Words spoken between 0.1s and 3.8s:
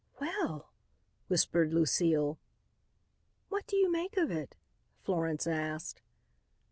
"Well!" whispered Lucile. "What do